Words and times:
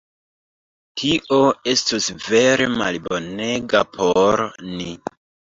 Tio 1.01 1.37
estus 1.73 2.07
vere 2.31 2.67
malbonega 2.81 3.83
por 3.93 4.45
ni. 4.73 4.91